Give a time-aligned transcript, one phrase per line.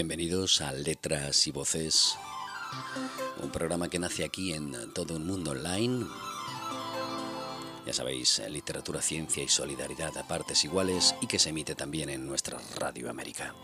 [0.00, 2.16] Bienvenidos a Letras y Voces,
[3.42, 6.06] un programa que nace aquí en todo un mundo online.
[7.84, 12.26] Ya sabéis, literatura, ciencia y solidaridad a partes iguales y que se emite también en
[12.26, 13.54] nuestra Radio América.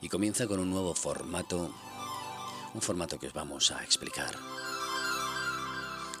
[0.00, 1.74] Y comienza con un nuevo formato,
[2.72, 4.36] un formato que os vamos a explicar.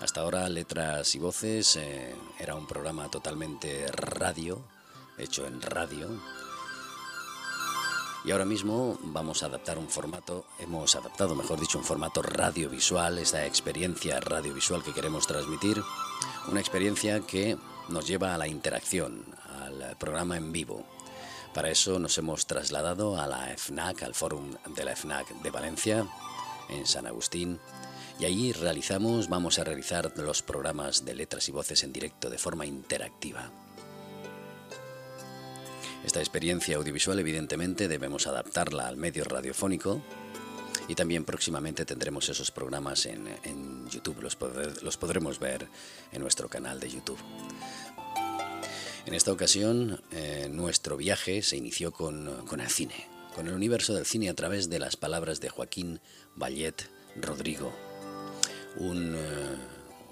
[0.00, 4.64] Hasta ahora Letras y Voces eh, era un programa totalmente radio,
[5.16, 6.08] hecho en radio.
[8.24, 13.18] Y ahora mismo vamos a adaptar un formato, hemos adaptado, mejor dicho, un formato radiovisual,
[13.18, 15.82] esta experiencia radiovisual que queremos transmitir,
[16.48, 17.56] una experiencia que
[17.88, 19.24] nos lleva a la interacción,
[19.58, 20.84] al programa en vivo.
[21.54, 26.06] Para eso nos hemos trasladado a la FNAC, al Fórum de la FNAC de Valencia,
[26.68, 27.58] en San Agustín,
[28.20, 32.36] y allí realizamos, vamos a realizar los programas de letras y voces en directo de
[32.36, 33.50] forma interactiva.
[36.04, 40.02] Esta experiencia audiovisual evidentemente debemos adaptarla al medio radiofónico
[40.88, 44.36] y también próximamente tendremos esos programas en, YouTube, los,
[44.82, 45.68] los podremos ver
[46.12, 47.18] en nuestro canal de YouTube.
[49.06, 53.94] En esta ocasión, eh, nuestro viaje se inició con, con, el cine, con el universo
[53.94, 56.00] del cine a través de las palabras de Joaquín
[56.36, 57.72] Vallet Rodrigo,
[58.78, 59.56] eh,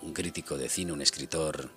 [0.03, 1.71] un, crítico de cine, un escritor,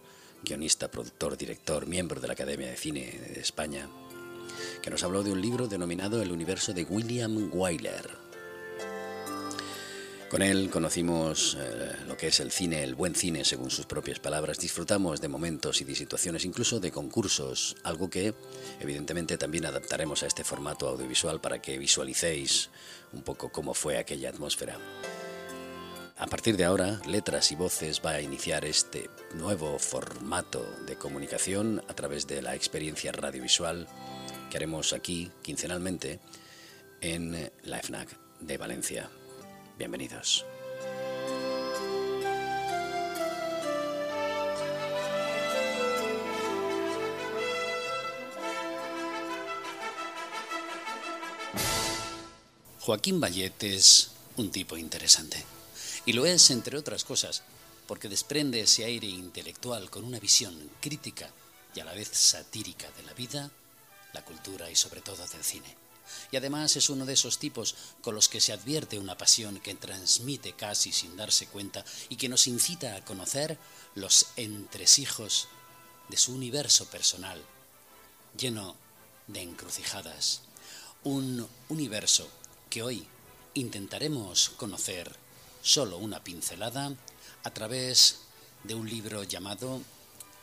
[0.44, 3.88] guionista, productor, director, miembro de la Academia de Cine de España,
[4.82, 8.32] que nos habló de un libro denominado El universo de William Wyler.
[10.32, 14.20] Con él conocimos eh, lo que es el cine, el buen cine, según sus propias
[14.20, 14.58] palabras.
[14.58, 18.34] Disfrutamos de momentos y de situaciones, incluso de concursos, algo que
[18.80, 22.70] evidentemente también adaptaremos a este formato audiovisual para que visualicéis
[23.12, 24.78] un poco cómo fue aquella atmósfera.
[26.22, 31.84] A partir de ahora, Letras y Voces va a iniciar este nuevo formato de comunicación
[31.88, 33.88] a través de la experiencia radiovisual
[34.52, 36.20] que haremos aquí quincenalmente
[37.02, 39.10] en la FNAC de Valencia.
[39.80, 40.46] Bienvenidos.
[52.82, 55.44] Joaquín Vallet es un tipo interesante.
[56.06, 57.44] Y lo es, entre otras cosas,
[57.88, 61.30] porque desprende ese aire intelectual con una visión crítica
[61.76, 63.52] y a la vez satírica de la vida,
[64.14, 65.76] la cultura y sobre todo del cine.
[66.32, 69.76] Y además es uno de esos tipos con los que se advierte una pasión que
[69.76, 73.58] transmite casi sin darse cuenta y que nos incita a conocer
[73.96, 75.48] los entresijos
[76.10, 77.42] de su universo personal,
[78.38, 78.76] lleno
[79.28, 80.42] de encrucijadas.
[81.04, 82.30] Un universo
[82.70, 83.08] que hoy
[83.54, 85.21] intentaremos conocer
[85.62, 86.94] solo una pincelada
[87.44, 88.28] a través
[88.64, 89.82] de un libro llamado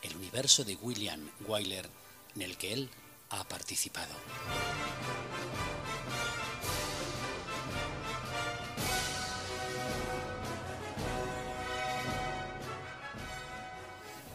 [0.01, 1.89] El universo de William Wyler,
[2.35, 2.89] en el que él
[3.29, 4.13] ha participado.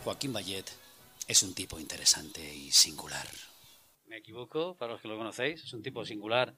[0.05, 0.67] Joaquín Bayet
[1.27, 3.27] es un tipo interesante y singular.
[4.07, 6.55] Me equivoco, para los que lo conocéis, es un tipo singular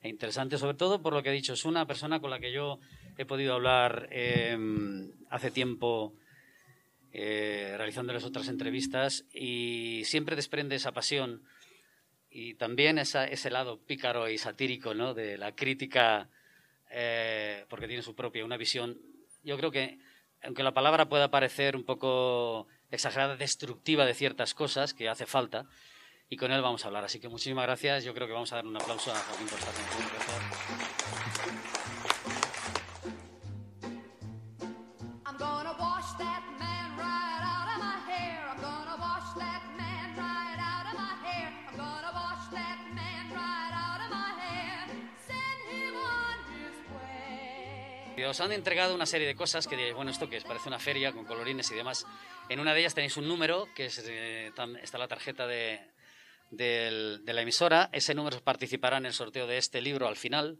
[0.00, 1.52] e interesante, sobre todo por lo que he dicho.
[1.52, 2.80] Es una persona con la que yo
[3.18, 6.14] he podido hablar em, hace tiempo
[7.12, 11.42] eh, realizándoles otras entrevistas y siempre desprende esa pasión
[12.30, 15.14] y también ese lado pícaro y satírico ¿no?
[15.14, 16.28] de la crítica,
[16.90, 19.00] eh, porque tiene su propia, una visión,
[19.42, 19.98] yo creo que,
[20.42, 25.66] aunque la palabra pueda parecer un poco exagerada, destructiva de ciertas cosas, que hace falta,
[26.28, 27.04] y con él vamos a hablar.
[27.04, 28.04] Así que muchísimas gracias.
[28.04, 29.48] Yo creo que vamos a dar un aplauso a Joaquín
[48.28, 50.44] Os han entregado una serie de cosas que diréis, bueno, ¿esto qué es?
[50.44, 52.06] Parece una feria con colorines y demás.
[52.48, 54.52] En una de ellas tenéis un número, que es, eh,
[54.82, 55.80] está la tarjeta de,
[56.50, 57.88] de la emisora.
[57.92, 60.58] Ese número participará en el sorteo de este libro al final.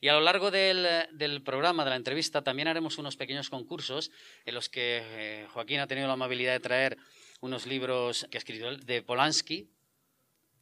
[0.00, 4.10] Y a lo largo del, programa, de la entrevista, también haremos unos pequeños concursos
[4.44, 6.98] en los que eh, Joaquín ha tenido la amabilidad de traer
[7.40, 9.70] unos libros que ha escrito de Polanski.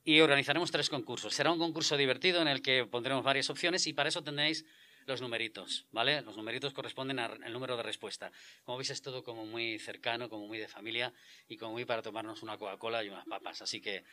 [0.04, 1.32] Y organizaremos tres concursos.
[1.32, 4.64] Será un concurso divertido en el que pondremos varias opciones y para eso tendréis
[5.06, 6.22] los numeritos, ¿vale?
[6.22, 8.30] Los numeritos corresponden al número de respuesta.
[8.64, 11.12] Como veis, es todo como muy cercano, como muy de familia
[11.48, 13.62] y como muy para tomarnos una Coca-Cola y unas papas.
[13.62, 14.04] Así que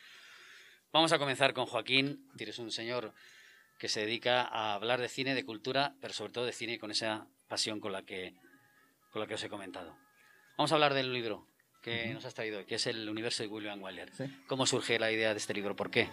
[0.92, 2.30] vamos a comenzar con Joaquín.
[2.38, 3.14] Tienes un señor
[3.78, 6.92] que se dedica a hablar de cine, de cultura, pero sobre todo de cine con
[6.92, 8.36] esa pasión con la que,
[9.12, 9.98] con la que os he comentado.
[10.58, 11.48] Vamos a hablar del libro
[11.82, 14.12] que nos has traído, que es el universo de William Wyler.
[14.48, 15.76] ¿Cómo surge la idea de este libro?
[15.76, 16.10] ¿Por qué?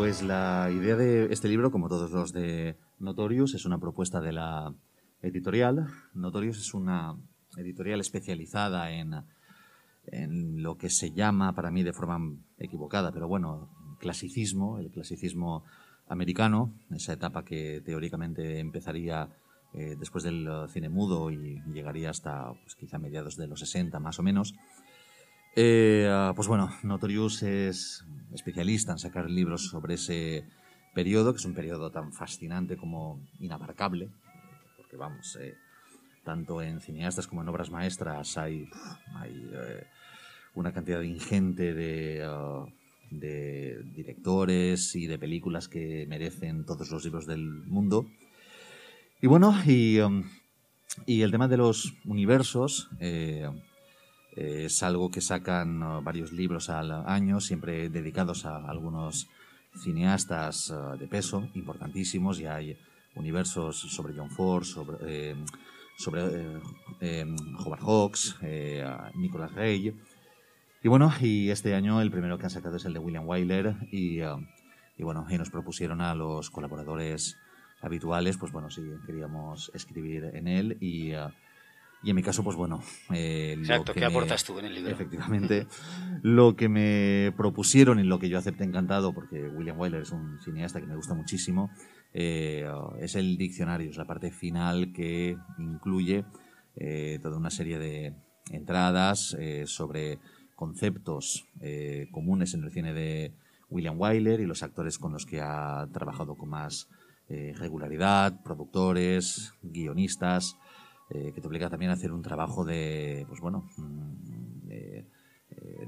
[0.00, 4.32] Pues la idea de este libro, como todos los de Notorious, es una propuesta de
[4.32, 4.74] la
[5.20, 5.88] editorial.
[6.14, 7.18] Notorious es una
[7.58, 9.12] editorial especializada en,
[10.06, 12.18] en lo que se llama, para mí de forma
[12.56, 13.68] equivocada, pero bueno,
[13.98, 15.64] clasicismo, el clasicismo
[16.08, 19.28] americano, esa etapa que teóricamente empezaría
[19.74, 24.18] eh, después del cine mudo y llegaría hasta pues, quizá mediados de los 60 más
[24.18, 24.54] o menos.
[25.56, 30.44] Eh, ah, pues bueno, Notorious es especialista en sacar libros sobre ese
[30.94, 34.10] periodo, que es un periodo tan fascinante como inabarcable,
[34.76, 35.54] porque vamos, eh,
[36.24, 38.68] tanto en cineastas como en obras maestras hay,
[39.16, 39.86] hay eh,
[40.54, 42.64] una cantidad ingente de, ah,
[43.10, 48.06] de directores y de películas que merecen todos los libros del mundo.
[49.20, 50.24] Y bueno, y, um,
[51.06, 53.48] el tema de los universos eh,
[54.36, 59.28] es algo que sacan varios libros al año, siempre dedicados a algunos
[59.82, 62.40] cineastas eh, de peso importantísimos.
[62.40, 62.76] Y hay
[63.14, 65.36] universos sobre John Ford, sobre, eh,
[65.96, 66.22] sobre
[67.58, 68.36] Howard Hawks,
[69.14, 69.94] Nicolas Rey.
[70.82, 73.76] Y bueno, y este año el primero que han sacado es el de William Wyler.
[73.90, 77.36] Y, y bueno, y nos propusieron a los colaboradores
[77.82, 81.12] habituales, pues bueno, si queríamos escribir en él y
[82.02, 82.80] y en mi caso, pues bueno.
[83.12, 84.90] Eh, Exacto, ¿qué aportas tú en el libro?
[84.90, 85.66] Efectivamente.
[86.22, 90.38] lo que me propusieron y lo que yo acepté encantado, porque William Wyler es un
[90.40, 91.70] cineasta que me gusta muchísimo,
[92.14, 92.66] eh,
[93.00, 96.24] es el diccionario, es la parte final que incluye
[96.76, 98.14] eh, toda una serie de
[98.50, 99.36] entradas
[99.66, 100.18] sobre
[100.56, 101.46] conceptos
[102.10, 103.32] comunes en el cine de
[103.68, 106.88] William Wyler y los actores con los que ha trabajado con más
[107.28, 110.56] regularidad, productores, guionistas.
[111.12, 115.04] Eh, que te obliga también a hacer un trabajo de, pues bueno, mm, de,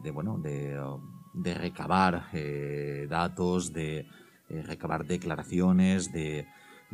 [0.05, 4.05] eh, bueno, de, recabar eh, datos, de
[4.49, 6.47] recabar declaraciones, de,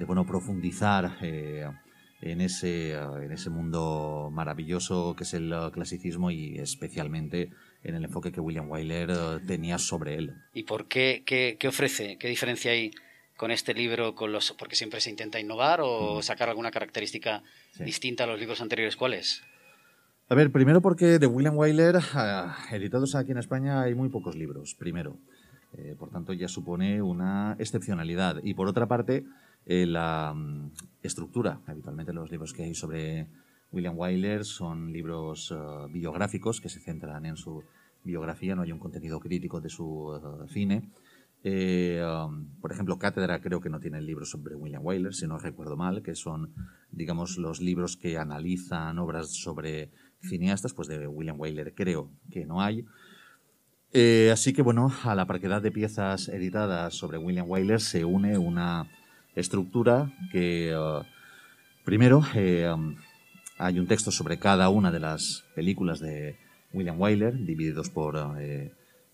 [0.07, 7.51] bueno, profundizar en ese, en ese mundo maravilloso que es el clasicismo y especialmente
[7.83, 10.35] en el enfoque que William Wyler tenía sobre él.
[10.53, 12.17] ¿Y por qué, qué ofrece?
[12.19, 12.93] ¿Qué diferencia hay
[13.39, 17.45] con este libro, con los, porque siempre se intenta innovar o sacar alguna característica
[17.79, 18.97] distinta a los libros anteriores?
[18.97, 19.43] ¿Cuál es?
[20.29, 22.01] A ver, primero porque de William Wyler,
[22.73, 25.17] editados aquí en España, hay muy pocos libros, primero.
[25.77, 28.41] Eh, por tanto, ya supone una excepcionalidad.
[28.43, 29.25] Y por otra parte,
[29.67, 30.73] eh, la mm,
[31.05, 31.61] estructura.
[31.67, 33.29] Habitualmente los libros que hay sobre
[33.71, 37.63] William Wyler son libros ah, biográficos que se centran en su
[38.03, 40.91] biografía, no hay un contenido crítico de su cine.
[41.45, 45.39] Eh, um, por ejemplo, Cátedra creo que no tiene libros sobre William Wyler, si no
[45.39, 46.53] recuerdo mal, que son,
[46.91, 49.91] digamos, los libros que analizan obras sobre
[50.21, 52.85] cineastas, pues de William Wyler creo que no hay.
[53.93, 58.37] Eh, así que, bueno, a la parquedad de piezas editadas sobre William Wyler se une
[58.37, 58.91] una
[59.35, 61.05] estructura que, uh,
[61.85, 62.97] primero, eh, um,
[63.59, 66.37] hay un texto sobre cada una de las películas de
[66.73, 68.17] William Wyler, divididos por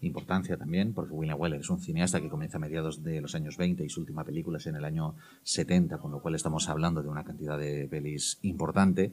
[0.07, 3.57] importancia también, porque William Wyler es un cineasta que comienza a mediados de los años
[3.57, 7.03] 20 y su última película es en el año 70, con lo cual estamos hablando
[7.03, 9.13] de una cantidad de pelis importante.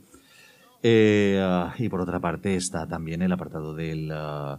[0.84, 1.40] Eh,
[1.78, 4.58] y por otra parte está también el apartado del uh,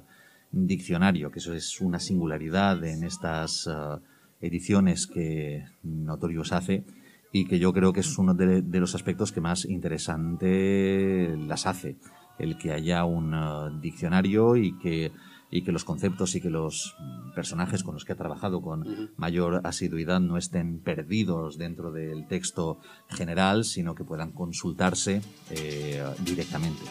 [0.52, 4.00] diccionario, que eso es una singularidad en estas uh,
[4.40, 6.84] ediciones que Notorious hace
[7.32, 11.96] y que yo creo que es uno de, los aspectos que más interesante las hace,
[12.38, 15.10] el que haya un uh, diccionario y que
[15.52, 16.96] y que los conceptos y que los
[17.34, 22.80] personajes con los que ha trabajado con mayor asiduidad no estén perdidos dentro del texto
[23.10, 26.82] general, sino que puedan consultarse eh, directamente.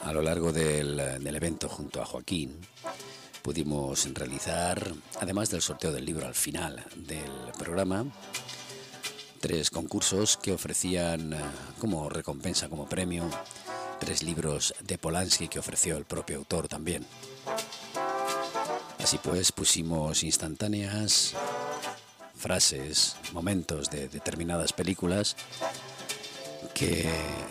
[0.00, 2.56] A lo largo del, del evento junto a Joaquín,
[3.42, 8.06] pudimos realizar, además del sorteo del libro al final del programa,
[9.40, 11.36] tres concursos que ofrecían eh,
[11.78, 13.28] como recompensa, como premio,
[13.98, 17.06] tres libros de Polanski que ofreció el propio autor también.
[18.98, 21.34] Así pues, pusimos instantáneas
[22.36, 25.36] frases, momentos de determinadas películas
[26.74, 27.08] que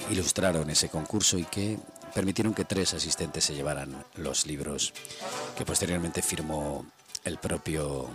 [0.10, 1.80] ilustraron ese concurso y que
[2.14, 4.94] permitieron que tres asistentes se llevaran los libros
[5.58, 6.86] que posteriormente firmó
[7.24, 8.10] el propio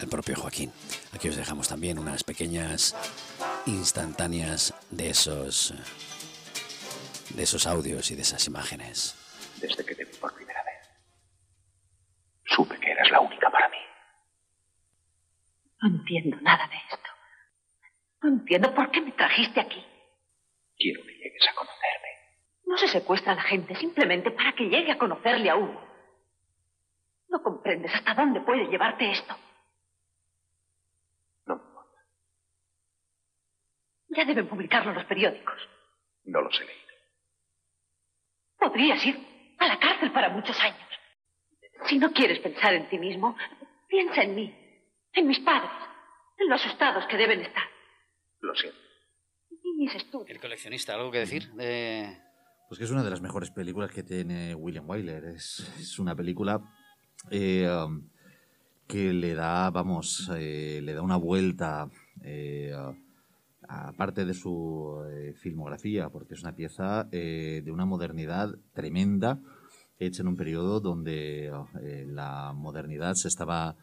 [0.00, 0.72] el propio Joaquín.
[1.12, 2.94] Aquí os dejamos también unas pequeñas
[3.66, 5.72] instantáneas de esos
[7.34, 9.16] de esos audios y de esas imágenes.
[9.60, 10.88] Desde que te vi por primera vez,
[12.44, 13.78] supe que eras la única para mí.
[15.82, 17.08] No entiendo nada de esto.
[18.22, 19.84] No entiendo por qué me trajiste aquí.
[20.76, 22.08] Quiero que llegues a conocerme.
[22.66, 25.82] No se secuestra a la gente simplemente para que llegue a conocerle a uno.
[27.42, 29.36] comprendes hasta dónde puede llevarte esto.
[31.46, 31.98] No me importa.
[34.08, 35.60] Ya deben publicarlo los periódicos.
[36.24, 36.83] No los he leído.
[38.64, 39.14] Podrías ir
[39.58, 40.88] a la cárcel para muchos años.
[41.86, 43.36] Si no quieres pensar en ti mismo,
[43.88, 44.54] piensa en mí,
[45.12, 45.70] en mis padres,
[46.38, 47.64] en los asustados que deben estar.
[48.40, 48.78] Lo siento.
[49.50, 50.30] Y mis estudios.
[50.30, 51.52] El coleccionista, ¿algo que decir?
[51.52, 52.16] De...
[52.68, 55.24] Pues que es una de las mejores películas que tiene William Wyler.
[55.26, 56.62] Es, es una película
[57.30, 58.08] eh, um,
[58.88, 61.90] que le da, vamos, eh, le da una vuelta,
[62.22, 62.72] eh,
[63.88, 69.40] aparte de su eh, filmografía, porque es una pieza eh, de una modernidad tremenda,
[69.98, 71.46] hecha en un periodo donde
[71.82, 73.76] eh, la modernidad se estaba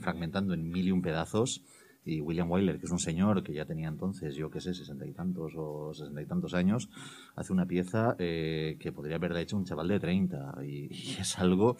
[0.00, 1.62] fragmentando en mil y un pedazos.
[2.02, 5.04] Y William Wyler, que es un señor que ya tenía entonces, yo qué sé, sesenta
[5.06, 6.88] y tantos o sesenta y tantos años,
[7.36, 10.64] hace una pieza que podría haberla hecho un chaval de 30.
[10.64, 10.88] Y,
[11.20, 11.76] es algo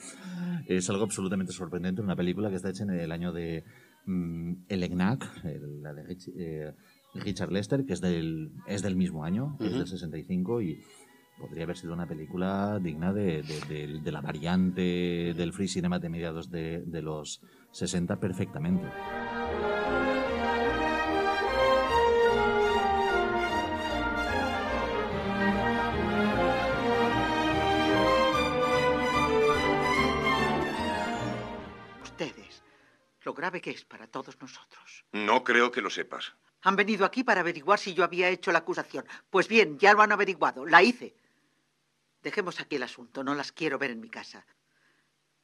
[0.66, 2.02] es algo absolutamente sorprendente.
[2.02, 3.64] Una película que está hecha en el año de
[4.04, 5.24] mm, El Egnac,
[5.80, 6.02] la de
[7.14, 10.80] Richard Lester, que es del, es del mismo año, es del 65 y
[11.38, 15.98] podría haber sido una película digna de, de- de- de la variante del free cinema
[15.98, 17.40] de mediados de, de los
[17.72, 18.86] 60 perfectamente.
[33.30, 35.04] Lo grave que es para todos nosotros.
[35.12, 36.34] No creo que lo sepas.
[36.62, 39.04] Han venido aquí para averiguar si yo había hecho la acusación.
[39.30, 40.66] Pues bien, ya lo han averiguado.
[40.66, 41.14] La hice.
[42.24, 43.22] Dejemos aquí el asunto.
[43.22, 44.44] No las quiero ver en mi casa.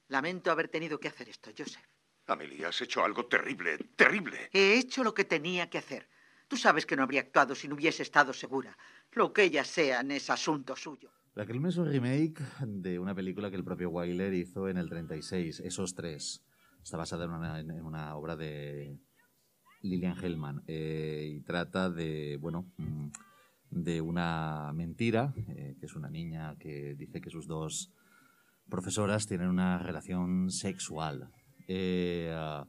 [0.09, 1.87] Lamento haber tenido que hacer esto, Joseph.
[2.27, 4.51] Amelia, has hecho algo terrible, terrible.
[4.53, 6.09] He hecho lo que tenía que hacer.
[6.49, 8.77] Tú sabes que no habría actuado si no hubiese estado segura.
[9.13, 11.13] Lo que ellas sean es asunto suyo.
[11.37, 14.89] La Kelme es un remake de una película que el propio Wyler hizo en el
[14.89, 16.43] 36, Esos tres.
[16.87, 17.25] Está basada
[17.59, 18.97] en una, obra de
[19.83, 23.09] Lillian Hellman eh, y trata de, bueno, mm,
[23.71, 27.91] de una mentira, eh, que es una niña que dice que sus dos
[28.71, 31.33] profesoras tienen una relación sexual.
[31.67, 32.69] Eh, ah,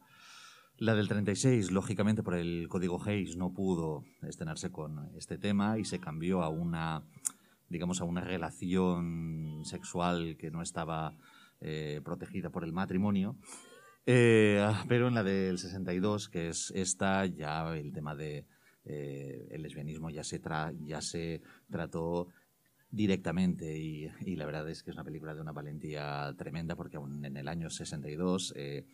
[0.78, 5.86] la del 36, lógicamente por el código Hayes, no pudo estrenarse con este tema y
[5.86, 7.04] se cambió a una
[7.70, 11.16] digamos, a una relación sexual que no estaba
[12.04, 13.36] protegida por el matrimonio.
[14.10, 18.46] Eh, pero en la del 62, que es esta, ya el tema de
[18.86, 22.30] eh, el lesbianismo ya se, tra ya se trató
[22.90, 26.96] directamente y, y la verdad es que es una película de una valentía tremenda porque
[26.96, 28.86] aún en el año 62 eh,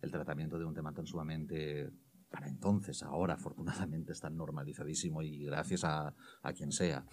[0.00, 1.90] el tratamiento de un tema tan sumamente
[2.30, 7.04] para entonces, ahora afortunadamente está normalizadísimo y gracias a, a quien sea.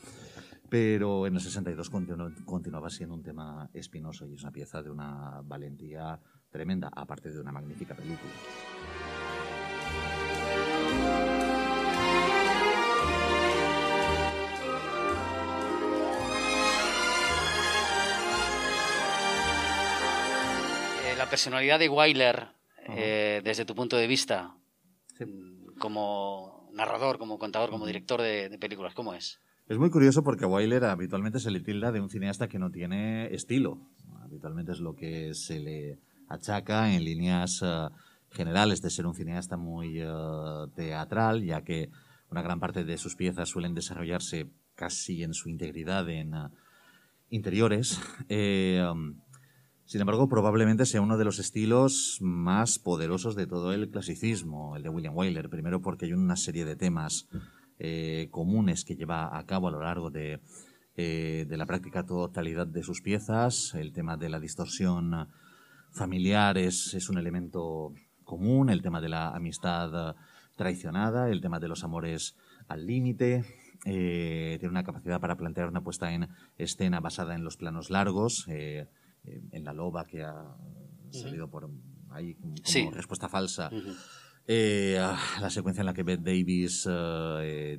[0.69, 4.89] Pero en el 62 continuó- continuaba siendo un tema espinoso y es una pieza de
[4.89, 8.31] una valentía tremenda, aparte de una magnífica película.
[21.05, 22.47] Eh, la personalidad de Wyler,
[22.95, 24.55] eh, desde tu punto de vista,
[25.17, 25.25] Sí.
[25.79, 29.39] como narrador, como contador, como director de, de películas, ¿cómo es?
[29.67, 32.71] Es muy curioso porque a Wyler habitualmente se le tilda de un cineasta que no
[32.71, 33.77] tiene estilo.
[34.23, 37.87] Habitualmente es lo que se le achaca en líneas eh,
[38.29, 40.07] generales de ser un cineasta muy eh,
[40.75, 41.89] teatral, ya que
[42.29, 46.49] una gran parte de sus piezas suelen desarrollarse casi en su integridad en eh,
[47.29, 47.99] interiores.
[48.29, 49.19] Um,
[49.85, 54.83] sin embargo, probablemente sea uno de los estilos más poderosos de todo el clasicismo, el
[54.83, 55.49] de William Wyler.
[55.49, 57.27] Primero porque hay una serie de temas
[58.29, 60.39] comunes que lleva a cabo a lo largo de
[60.95, 63.73] la práctica totalidad de sus piezas.
[63.73, 65.27] El tema de la distorsión
[65.91, 67.93] familiar es, es un elemento
[68.23, 70.13] común, el tema de la amistad eh,
[70.55, 72.35] traicionada, el tema de los amores
[72.67, 73.43] al límite.
[73.85, 76.27] eh, tiene una capacidad para plantear una puesta en
[76.57, 78.87] escena basada en los planos largos, eh,
[79.23, 80.35] eh, en la loba que ha
[81.11, 81.69] salido por
[82.09, 82.89] ahí como Sí.
[82.91, 83.69] respuesta falsa.
[84.51, 86.87] Ah, la secuencia en la que Bette Davis,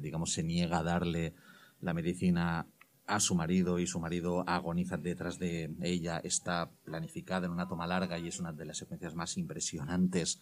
[0.01, 1.35] digamos, se niega a darle
[1.81, 2.67] la medicina
[3.11, 7.89] a su marido y su marido agoniza detrás de ella está planificada en una toma
[7.89, 10.41] larga y es una de las secuencias más impresionantes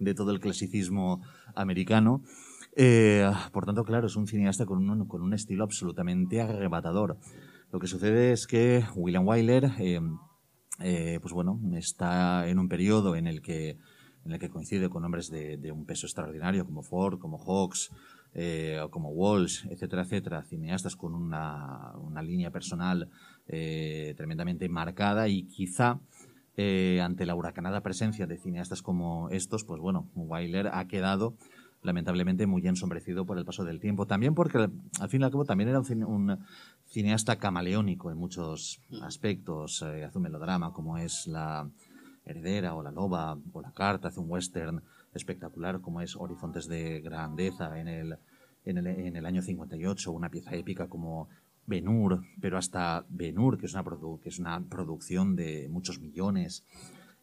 [0.00, 1.22] de todo el clasicismo
[1.54, 2.24] americano.
[2.74, 7.18] Eh, por tanto, claro, es un cineasta con un, con un estilo absolutamente arrebatador.
[7.70, 10.00] Lo que sucede es que William Wyler, eh,
[10.80, 13.78] eh, pues bueno, está en un periodo en el que,
[14.24, 17.90] en el que coincide con hombres de, de un peso extraordinario como Ford, como Hawks,
[18.34, 23.08] eh, como Walsh, etcétera, etcétera, cineastas con una, una línea personal
[23.46, 26.00] eh, tremendamente marcada y quizá
[26.56, 31.36] eh, ante la huracanada presencia de cineastas como estos, pues bueno, Wyler ha quedado
[31.82, 34.06] lamentablemente muy ensombrecido por el paso del tiempo.
[34.06, 36.38] También porque, al fin y al cabo, también era un,
[36.86, 39.82] cineasta camaleónico en muchos aspectos.
[39.82, 41.70] Eh, hace un melodrama como es La
[42.24, 44.82] Heredera o La Loba o La Carta, hace un western
[45.14, 48.18] espectacular como es Horizontes de Grandeza en el,
[48.64, 51.28] en el, en el año 58, una pieza épica como
[51.66, 53.84] Benur, pero hasta Benur, que es una,
[54.22, 56.64] que es una producción de muchos millones,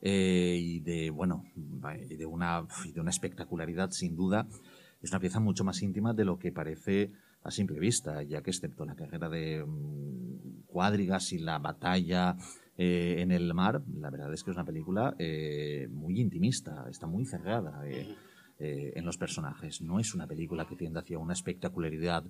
[0.01, 4.47] eh, y de bueno de una de una espectacularidad sin duda.
[5.01, 7.11] Es una pieza mucho más íntima de lo que parece
[7.43, 12.35] a simple vista ya que excepto la carrera de mm, cuadrigas y la batalla
[12.77, 17.07] eh, en el mar la verdad es que es una película eh, muy intimista está
[17.07, 17.81] muy cerrada
[18.57, 22.23] en los personajes no es una película que tiende hacia una espectacularidad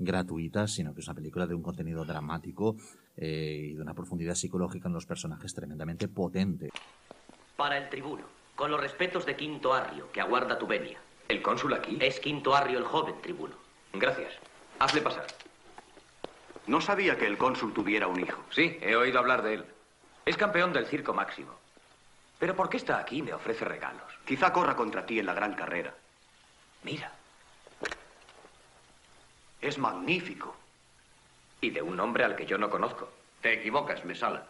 [0.00, 2.76] gratuita, sino que es una película de un contenido dramático
[3.16, 6.70] y de una profundidad psicológica en los personajes tremendamente potente.
[7.56, 8.24] Para el tribuno,
[8.54, 10.98] con los respetos de Quinto Arrio, que aguarda tu venia.
[11.28, 11.98] ¿El cónsul aquí?
[12.00, 13.54] Es Quinto Arrio el joven tribuno.
[13.92, 14.32] Gracias.
[14.78, 15.26] Hazle pasar.
[16.66, 18.42] No sabía que el cónsul tuviera un hijo.
[18.50, 19.64] Sí, he oído hablar de él.
[20.28, 21.54] Es campeón del circo máximo.
[22.38, 24.12] Pero ¿por qué está aquí y me ofrece regalos?
[24.26, 25.94] Quizá corra contra ti en la gran carrera.
[26.82, 27.10] Mira.
[29.62, 30.54] Es magnífico.
[31.62, 33.10] Y de un hombre al que yo no conozco.
[33.40, 34.46] Te equivocas, Mesala.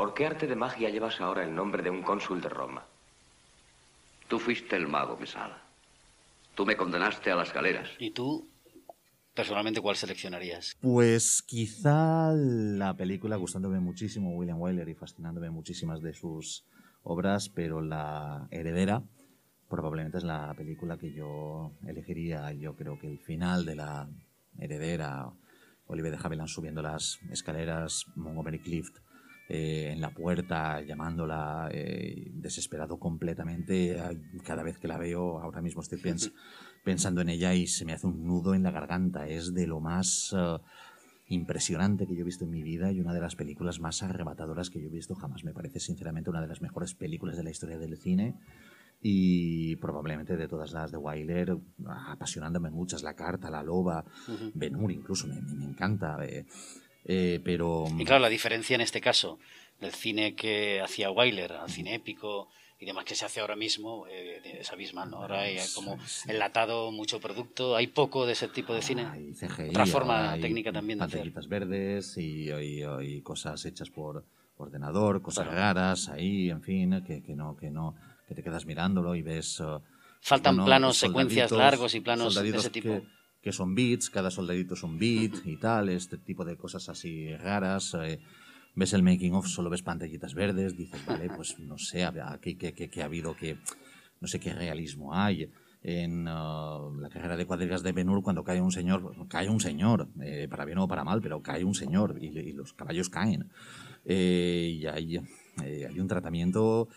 [0.00, 2.86] ¿Por qué arte de magia llevas ahora el nombre de un cónsul de Roma?
[4.28, 5.62] Tú fuiste el mago, Mesala.
[6.54, 7.90] Tú me condenaste a las galeras.
[7.98, 8.48] ¿Y tú,
[9.34, 10.74] personalmente, cuál seleccionarías?
[10.80, 16.64] Pues quizá la película, gustándome muchísimo William Wyler y fascinándome muchísimas de sus
[17.02, 19.02] obras, pero La Heredera
[19.68, 22.50] probablemente es la película que yo elegiría.
[22.52, 24.08] Yo creo que el final de La
[24.58, 25.30] Heredera,
[25.88, 28.96] Oliver de Havilland subiendo las escaleras, Montgomery Clift
[29.52, 34.00] eh, en la puerta, llamándola, eh, desesperado completamente.
[34.44, 36.00] Cada vez que la veo, ahora mismo estoy
[36.84, 39.26] pensando en ella y se me hace un nudo en la garganta.
[39.26, 40.58] Es de lo más eh,
[41.26, 44.70] impresionante que yo he visto en mi vida y una de las películas más arrebatadoras
[44.70, 45.42] que yo he visto jamás.
[45.42, 48.36] Me parece sinceramente una de las mejores películas de la historia del cine
[49.02, 51.56] y probablemente de todas las de Wyler,
[52.06, 56.24] apasionándome muchas, La Carta, La Loba, uh incluso, me, me encanta.
[56.24, 56.46] Eh,
[57.04, 57.84] pero...
[57.98, 59.38] Y claro, la diferencia en este caso
[59.80, 64.06] del cine que hacía Wyler al cine épico y demás que se hace ahora mismo
[64.08, 65.10] eh, es abismal.
[65.10, 65.18] ¿no?
[65.18, 69.06] Ahora hay como enlatado mucho producto, hay poco de ese tipo de cine.
[69.06, 71.30] Hay CGI, Otra forma técnica también de hacer.
[71.48, 74.24] verdes y, y, cosas hechas por
[74.56, 77.94] ordenador, cosas raras ahí, en fin, que, que, no, que no,
[78.26, 79.60] que te quedas mirándolo y ves...
[79.60, 79.80] Uh,
[80.22, 83.02] Faltan planos, secuencias largos y planos de ese tipo que
[83.48, 87.96] son bits, cada soldadito es un bit y tal, este tipo de cosas así raras.
[88.02, 88.20] Eh,
[88.74, 93.02] ves el making of, solo ves pantallitas verdes, dices, vale, pues no sé, aquí que,
[93.02, 93.56] ha habido, que
[94.20, 95.50] no sé qué realismo hay.
[95.82, 100.08] En uh, la carrera de cuadrigas de Benur, cuando cae un señor, cae un señor,
[100.20, 103.50] eh, para bien o para mal, pero cae un señor y, los caballos caen.
[104.04, 105.18] Eh, y hay,
[105.56, 106.88] hay un tratamiento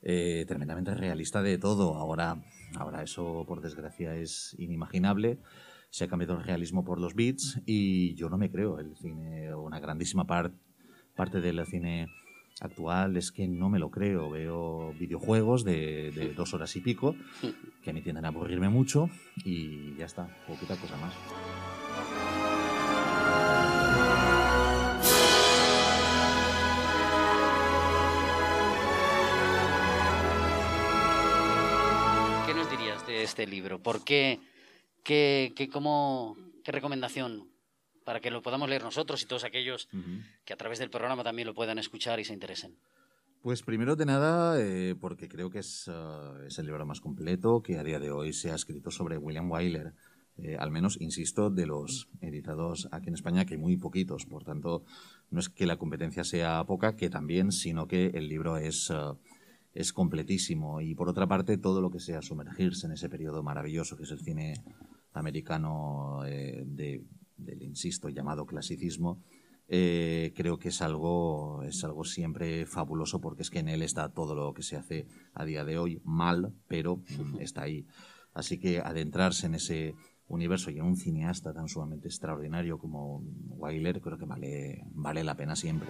[0.00, 1.94] tremendamente realista de todo.
[1.96, 2.42] Ahora,
[2.76, 5.38] ahora eso, por desgracia, es inimaginable
[5.90, 9.54] se ha cambiado el realismo por los beats y yo no me creo el cine,
[9.54, 12.06] una grandísima parte del cine
[12.60, 14.30] actual es que no me lo creo.
[14.30, 17.16] Veo videojuegos de, dos horas y pico
[17.82, 19.10] que me tienden a aburrirme mucho
[19.44, 21.14] y ya está, poquita cosa más.
[32.46, 33.82] ¿Qué nos dirías de este libro?
[33.82, 34.40] ¿Por qué
[35.02, 37.48] ¿Qué, qué, cómo, qué recomendación
[38.04, 39.88] para que lo podamos leer nosotros y todos aquellos
[40.44, 42.76] que a través del programa también lo puedan escuchar y se interesen?
[43.42, 47.62] Pues primero de nada, eh, porque creo que es, eh, es, el libro más completo
[47.62, 49.94] que a día de hoy se ha escrito sobre William Wyler.
[50.36, 54.26] Eh, al menos, insisto, de los editados aquí en España, que hay muy poquitos.
[54.26, 54.84] Por tanto,
[55.30, 58.92] no es que la competencia sea poca, que también, sino que el libro es,
[59.72, 60.82] es completísimo.
[60.82, 64.10] Y por otra parte, todo lo que sea sumergirse en ese periodo maravilloso que es
[64.10, 64.62] el cine
[65.12, 67.04] americano eh, de,
[67.36, 69.22] del, insisto, llamado clasicismo,
[69.68, 74.08] eh, creo que es algo, es algo siempre fabuloso porque es que en él está
[74.08, 77.02] todo lo que se hace a día de hoy mal, pero
[77.38, 77.86] está ahí.
[78.34, 79.94] Así que adentrarse en ese
[80.26, 85.36] universo y en un cineasta tan sumamente extraordinario como Wyler creo que vale, vale la
[85.36, 85.88] pena siempre.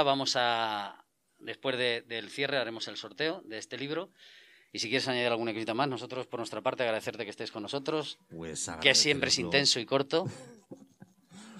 [0.00, 1.04] Ahora vamos a,
[1.38, 4.10] después de- del cierre, haremos el sorteo de este libro.
[4.72, 7.62] Y si quieres añadir alguna cosita más, nosotros por nuestra parte agradecerte que estés con
[7.62, 10.26] nosotros, Pues que siempre es intenso y corto.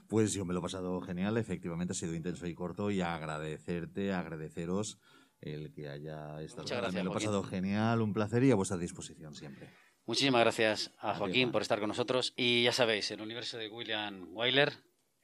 [0.08, 4.12] Pues yo me lo he pasado genial, efectivamente ha sido intenso y corto y agradecerte,
[4.12, 4.98] agradeceros
[5.40, 6.62] el que haya estado.
[6.64, 7.26] Muchas gracias, me lo he Joaquín.
[7.28, 9.70] pasado genial, un placer y a vuestra disposición siempre.
[10.06, 12.32] Muchísimas gracias a Joaquín por estar con nosotros.
[12.36, 14.72] Y ya sabéis, el universo de William Wyler,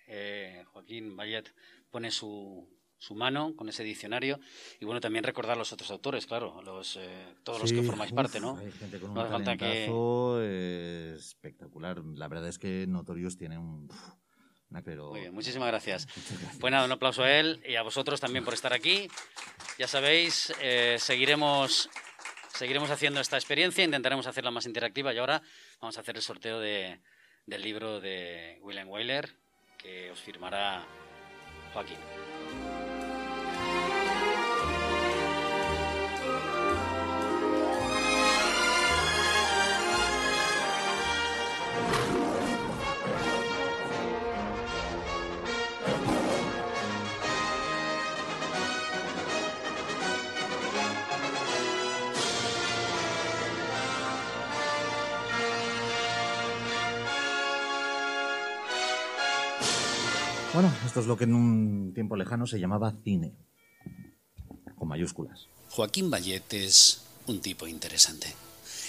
[0.06, 1.52] eh, Joaquín Bayet
[1.90, 4.40] pone su, su mano con ese diccionario.
[4.80, 8.10] Y bueno, también recordar los otros autores, claro, los, eh, todos los que Sí, formáis
[8.12, 8.56] uf, parte, ¿no?
[8.56, 9.86] Hay gente con No un hace falta que-
[10.42, 12.02] eh, espectacular.
[12.14, 13.84] La verdad es que Notorious tiene un...
[13.90, 14.08] uf,
[14.70, 15.10] una- pero...
[15.10, 16.06] Muy bien, muchísimas gracias.
[16.16, 16.58] Gracias.
[16.58, 19.08] Pues nada, un aplauso a él y a vosotros también por estar aquí.
[19.78, 21.88] Ya sabéis, eh, seguiremos,
[22.54, 25.42] seguiremos haciendo esta experiencia, intentaremos hacerla más interactiva y ahora
[25.80, 26.98] vamos a hacer el sorteo de-
[27.46, 29.36] del libro de William Wyler
[29.78, 30.84] que os firmará
[31.72, 31.98] Joaquín.
[60.56, 63.36] Bueno, esto es lo que en un tiempo lejano se llamaba cine.
[64.78, 65.48] Con mayúsculas.
[65.68, 68.34] Joaquín Bayet es un tipo interesante.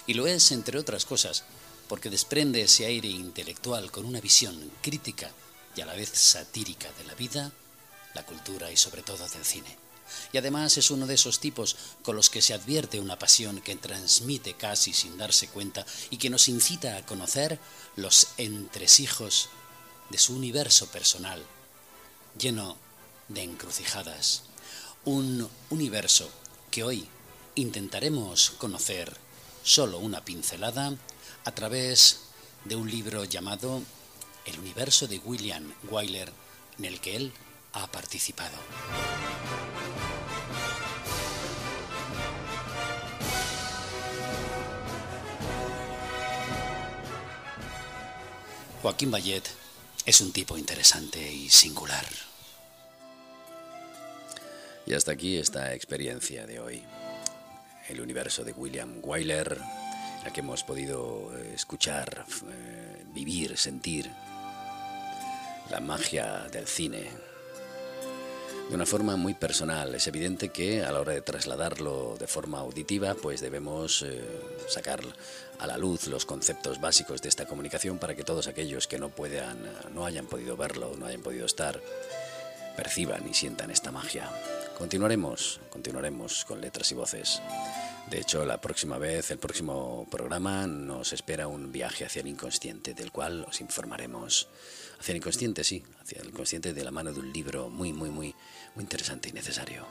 [0.06, 1.44] Y lo es, entre otras cosas,
[1.90, 5.30] porque desprende ese aire intelectual con una visión crítica
[5.76, 7.52] y a la vez satírica de la vida,
[8.16, 9.78] la cultura y sobre todo del cine.
[10.32, 13.76] Y además es uno de esos tipos con los que se advierte una pasión que
[13.76, 17.60] transmite casi sin darse cuenta y que nos incita a conocer
[17.98, 19.50] los entresijos
[20.10, 21.44] de su universo personal,
[22.38, 22.78] lleno
[23.28, 24.44] de encrucijadas.
[25.06, 26.30] Un universo
[26.72, 27.08] que hoy
[27.56, 29.16] intentaremos conocer
[29.64, 30.94] solo una pincelada
[31.46, 32.22] a través
[32.66, 33.82] de un libro llamado
[34.46, 36.32] El universo de William Wyler
[36.78, 37.34] en el que él
[37.74, 38.58] ha participado.
[48.82, 49.67] Joaquín Bayet
[50.08, 52.06] es un tipo interesante y singular.
[54.86, 56.82] Y hasta aquí esta experiencia de hoy.
[57.90, 59.60] El universo de William Wyler,
[60.24, 64.10] la que hemos podido eh, escuchar, eh, vivir, sentir
[65.70, 67.12] la magia del cine
[68.70, 69.96] de una forma muy personal.
[69.96, 74.22] Es evidente que a la hora de trasladarlo de forma auditiva, pues debemos eh,
[74.68, 75.02] sacar
[75.60, 79.10] a la luz los conceptos básicos de esta comunicación para que todos aquellos que no
[79.10, 79.58] puedan,
[79.94, 81.82] no hayan podido verlo, no hayan podido estar,
[82.76, 84.30] perciban y sientan esta magia.
[84.78, 87.42] Continuaremos, continuaremos con letras y voces.
[88.10, 92.94] De hecho, la próxima vez, el próximo programa, nos espera un viaje hacia el inconsciente,
[92.94, 94.48] del cual os informaremos.
[94.98, 98.10] Hacia el inconsciente, sí, hacia el inconsciente de la mano de un libro muy, muy,
[98.10, 98.34] muy,
[98.76, 99.86] muy interesante y necesario.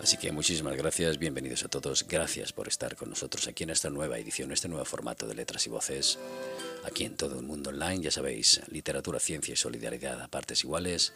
[0.00, 3.88] Así que muchísimas gracias, bienvenidos a todos, gracias por estar con nosotros aquí en esta
[3.88, 6.18] nueva edición, este nuevo formato de letras y voces,
[6.82, 11.12] aquí en todo el mundo online, ya sabéis, literatura, ciencia y solidaridad a partes iguales,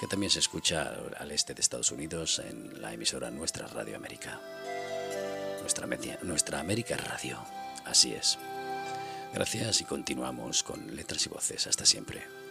[0.00, 4.40] que también se escucha al este de Estados Unidos en la emisora Nuestra Radio América.
[5.62, 5.86] Nuestra,
[6.22, 7.38] nuestra América Radio,
[7.86, 8.36] así es.
[9.32, 11.66] Gracias y continuamos con letras y voces.
[11.66, 12.41] Hasta siempre.